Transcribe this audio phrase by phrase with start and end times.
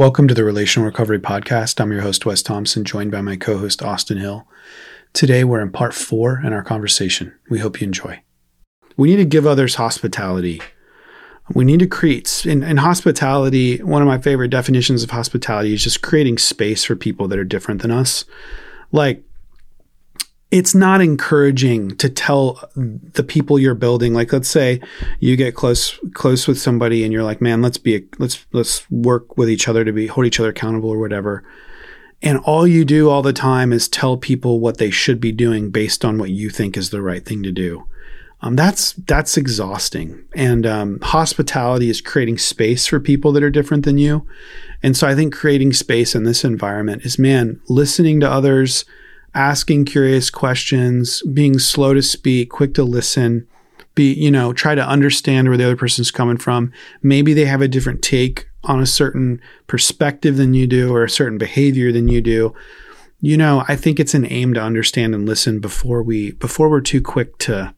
[0.00, 1.78] Welcome to the Relational Recovery Podcast.
[1.78, 4.48] I'm your host, Wes Thompson, joined by my co host, Austin Hill.
[5.12, 7.34] Today, we're in part four in our conversation.
[7.50, 8.22] We hope you enjoy.
[8.96, 10.62] We need to give others hospitality.
[11.52, 15.84] We need to create, in, in hospitality, one of my favorite definitions of hospitality is
[15.84, 18.24] just creating space for people that are different than us.
[18.92, 19.22] Like,
[20.50, 24.14] it's not encouraging to tell the people you're building.
[24.14, 24.80] Like let's say
[25.20, 28.90] you get close close with somebody and you're like man let's be a, let's let's
[28.90, 31.44] work with each other to be hold each other accountable or whatever.
[32.22, 35.70] And all you do all the time is tell people what they should be doing
[35.70, 37.86] based on what you think is the right thing to do.
[38.42, 40.24] Um, that's that's exhausting.
[40.34, 44.26] And um, hospitality is creating space for people that are different than you.
[44.82, 48.84] And so i think creating space in this environment is man listening to others
[49.34, 53.46] asking curious questions, being slow to speak, quick to listen,
[53.94, 56.72] be, you know, try to understand where the other person's coming from.
[57.02, 61.10] Maybe they have a different take on a certain perspective than you do or a
[61.10, 62.54] certain behavior than you do.
[63.20, 66.80] You know, I think it's an aim to understand and listen before we before we're
[66.80, 67.74] too quick to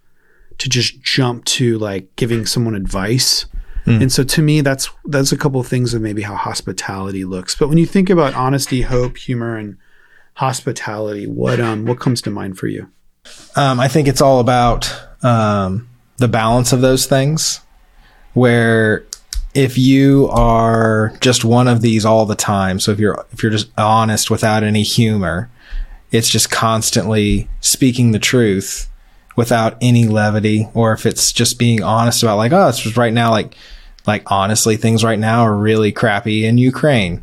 [0.58, 3.46] to just jump to like giving someone advice.
[3.86, 4.02] Mm.
[4.02, 7.56] And so to me that's that's a couple of things of maybe how hospitality looks.
[7.56, 9.76] But when you think about honesty, hope, humor and
[10.34, 12.88] hospitality, what um what comes to mind for you?
[13.56, 17.60] Um, I think it's all about um, the balance of those things.
[18.34, 19.04] Where
[19.54, 23.52] if you are just one of these all the time, so if you're if you're
[23.52, 25.50] just honest without any humor,
[26.10, 28.88] it's just constantly speaking the truth
[29.36, 33.12] without any levity, or if it's just being honest about like, oh, it's just right
[33.12, 33.54] now, like
[34.06, 37.22] like honestly, things right now are really crappy in Ukraine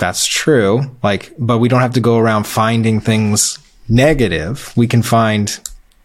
[0.00, 0.96] that's true.
[1.02, 4.72] Like, but we don't have to go around finding things negative.
[4.76, 5.60] We can find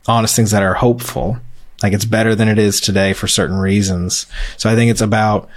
[0.07, 1.37] honest things that are hopeful.
[1.81, 4.27] Like it's better than it is today for certain reasons.
[4.57, 5.49] So I think it's about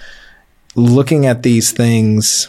[0.74, 2.48] looking at these things,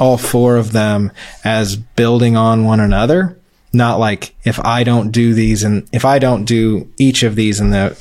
[0.00, 1.12] all four of them
[1.44, 3.38] as building on one another.
[3.72, 7.60] Not like if I don't do these and if I don't do each of these
[7.60, 7.96] in the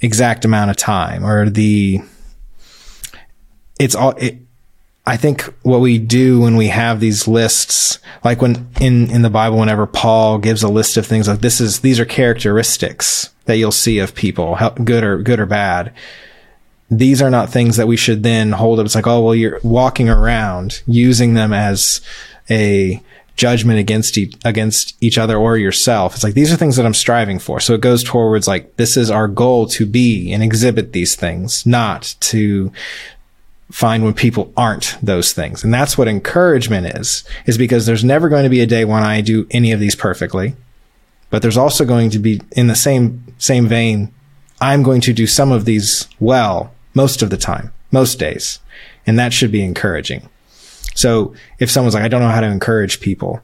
[0.00, 2.00] exact amount of time or the,
[3.78, 4.38] it's all, it,
[5.06, 9.30] I think what we do when we have these lists, like when in, in the
[9.30, 13.56] Bible, whenever Paul gives a list of things like this is, these are characteristics that
[13.56, 15.92] you'll see of people, good or, good or bad.
[16.90, 18.86] These are not things that we should then hold up.
[18.86, 22.00] It's like, oh, well, you're walking around using them as
[22.50, 23.02] a
[23.36, 26.14] judgment against against each other or yourself.
[26.14, 27.58] It's like, these are things that I'm striving for.
[27.58, 31.64] So it goes towards like, this is our goal to be and exhibit these things,
[31.64, 32.70] not to
[33.70, 35.62] find when people aren't those things.
[35.62, 39.02] And that's what encouragement is, is because there's never going to be a day when
[39.02, 40.54] I do any of these perfectly.
[41.30, 44.12] But there's also going to be in the same, same vein,
[44.60, 48.58] I'm going to do some of these well most of the time, most days.
[49.06, 50.28] And that should be encouraging.
[50.94, 53.40] So if someone's like, I don't know how to encourage people,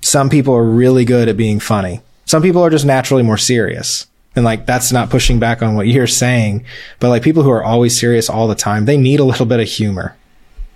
[0.00, 2.00] some people are really good at being funny.
[2.24, 4.06] Some people are just naturally more serious.
[4.36, 6.64] And like, that's not pushing back on what you're saying,
[6.98, 9.60] but like people who are always serious all the time, they need a little bit
[9.60, 10.16] of humor.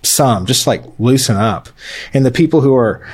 [0.01, 1.67] Some, just like loosen up.
[2.13, 3.05] And the people who are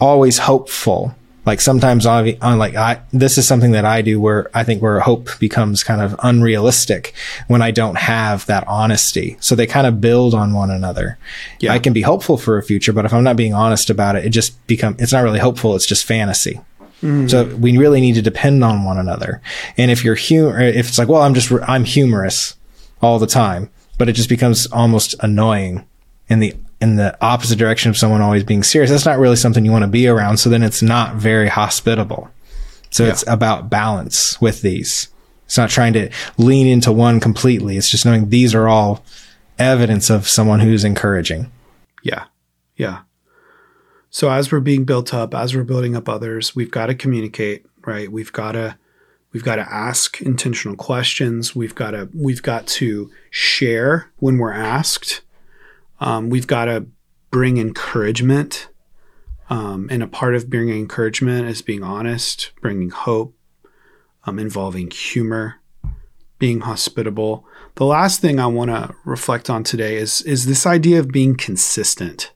[0.00, 1.14] always hopeful,
[1.46, 4.82] like sometimes on, on like I, this is something that I do where I think
[4.82, 7.14] where hope becomes kind of unrealistic
[7.46, 9.36] when I don't have that honesty.
[9.38, 11.18] So they kind of build on one another.
[11.60, 11.72] Yeah.
[11.72, 14.24] I can be hopeful for a future, but if I'm not being honest about it,
[14.24, 15.76] it just become, it's not really hopeful.
[15.76, 16.60] It's just fantasy.
[17.04, 17.30] Mm.
[17.30, 19.42] So we really need to depend on one another.
[19.76, 22.56] And if you're humor, if it's like, well, I'm just, I'm humorous
[23.02, 25.86] all the time, but it just becomes almost annoying
[26.28, 28.90] in the, in the opposite direction of someone always being serious.
[28.90, 30.38] That's not really something you want to be around.
[30.38, 32.30] So then it's not very hospitable.
[32.88, 33.10] So yeah.
[33.10, 35.08] it's about balance with these.
[35.44, 37.76] It's not trying to lean into one completely.
[37.76, 39.04] It's just knowing these are all
[39.58, 41.52] evidence of someone who's encouraging.
[42.02, 42.24] Yeah.
[42.76, 43.00] Yeah.
[44.14, 47.66] So as we're being built up, as we're building up others, we've got to communicate,
[47.84, 48.08] right?
[48.12, 48.78] We've got to
[49.32, 51.56] we've got to ask intentional questions.
[51.56, 55.22] We've got to we've got to share when we're asked.
[55.98, 56.86] Um, we've got to
[57.32, 58.68] bring encouragement.
[59.50, 63.34] Um, and a part of bringing encouragement is being honest, bringing hope,
[64.26, 65.56] um, involving humor,
[66.38, 67.44] being hospitable.
[67.74, 71.34] The last thing I want to reflect on today is is this idea of being
[71.34, 72.30] consistent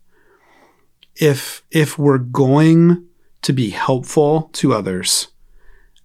[1.20, 3.06] if if we're going
[3.43, 5.29] to be helpful to others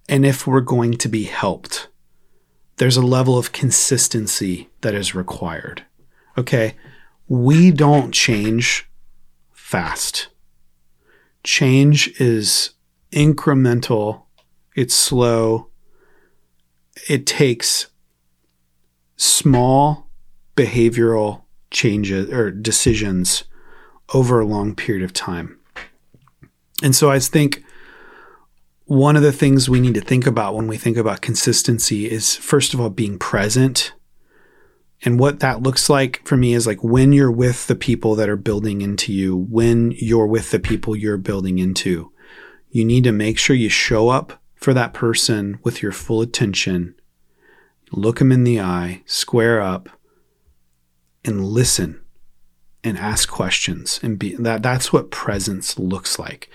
[0.08, 1.88] and if we're going to be helped
[2.76, 5.84] there's a level of consistency that is required.
[6.36, 6.74] Okay?
[7.28, 8.90] We don't change
[9.52, 10.28] fast.
[11.44, 12.70] Change is
[13.12, 14.22] incremental.
[14.74, 15.68] It's slow.
[17.08, 17.86] It takes
[19.16, 20.10] small
[20.56, 23.44] behavioral changes or decisions
[24.12, 25.58] over a long period of time.
[26.82, 27.64] And so I think
[28.84, 32.36] one of the things we need to think about when we think about consistency is
[32.36, 33.92] first of all being present.
[35.02, 38.28] And what that looks like for me is like when you're with the people that
[38.28, 42.12] are building into you, when you're with the people you're building into,
[42.70, 46.94] you need to make sure you show up for that person with your full attention,
[47.92, 49.88] look them in the eye, square up,
[51.24, 52.03] and listen
[52.84, 56.48] and ask questions and be that that's what presence looks like.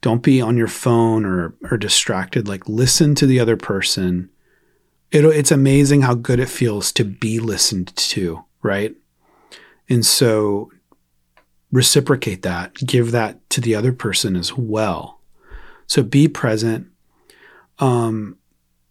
[0.00, 2.48] Don't be on your phone or or distracted.
[2.48, 4.28] Like listen to the other person.
[5.10, 8.94] It, it's amazing how good it feels to be listened to right?
[9.88, 10.70] And so
[11.72, 12.74] reciprocate that.
[12.74, 15.20] Give that to the other person as well.
[15.86, 16.88] So be present.
[17.78, 18.36] Um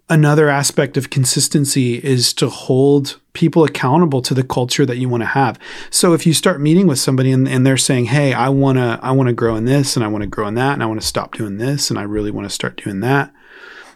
[0.10, 5.22] another aspect of consistency is to hold people accountable to the culture that you want
[5.22, 5.60] to have.
[5.90, 9.00] So if you start meeting with somebody and, and they're saying, Hey, I want to,
[9.02, 10.88] I want to grow in this and I want to grow in that and I
[10.88, 13.34] want to stop doing this and I really want to start doing that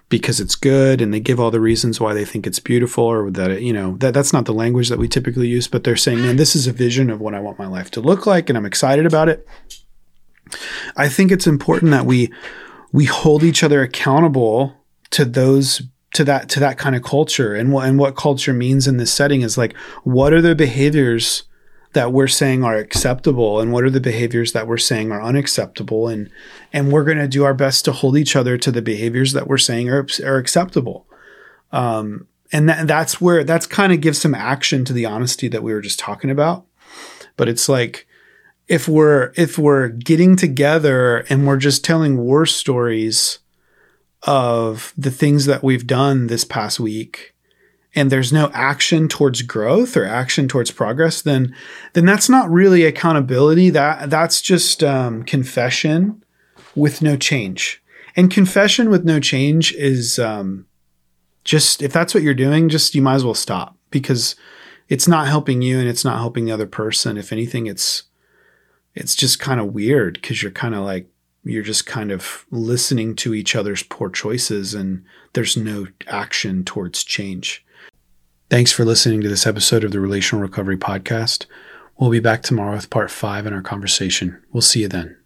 [0.09, 1.01] because it's good.
[1.01, 3.73] And they give all the reasons why they think it's beautiful or that, it, you
[3.73, 6.55] know, that that's not the language that we typically use, but they're saying, man, this
[6.55, 8.49] is a vision of what I want my life to look like.
[8.49, 9.47] And I'm excited about it.
[10.97, 12.31] I think it's important that we,
[12.91, 14.75] we hold each other accountable
[15.11, 15.81] to those
[16.13, 17.53] to that to that kind of culture.
[17.55, 21.43] And what and what culture means in this setting is like what are the behaviors
[21.93, 26.07] that we're saying are acceptable and what are the behaviors that we're saying are unacceptable?
[26.07, 26.29] And
[26.73, 29.47] and we're going to do our best to hold each other to the behaviors that
[29.47, 31.05] we're saying are, are acceptable.
[31.71, 35.63] Um, and that, that's where that's kind of gives some action to the honesty that
[35.63, 36.65] we were just talking about.
[37.37, 38.07] But it's like
[38.67, 43.39] if we're if we're getting together and we're just telling war stories
[44.23, 47.33] of the things that we've done this past week
[47.93, 51.53] and there's no action towards growth or action towards progress then
[51.93, 53.69] then that's not really accountability.
[53.69, 56.23] That that's just um, confession
[56.75, 57.81] with no change.
[58.15, 60.65] And confession with no change is um,
[61.43, 64.35] just if that's what you're doing just you might as well stop because
[64.87, 67.17] it's not helping you and it's not helping the other person.
[67.17, 68.03] If anything it's
[68.93, 71.07] it's just kind of weird because you're kind of like
[71.43, 75.03] you're just kind of listening to each other's poor choices and
[75.33, 77.65] there's no action towards change.
[78.49, 81.45] Thanks for listening to this episode of the Relational Recovery Podcast.
[81.97, 84.41] We'll be back tomorrow with part five in our conversation.
[84.51, 85.20] We'll see you then.